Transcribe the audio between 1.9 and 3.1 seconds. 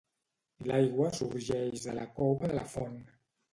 la Cova de la Font.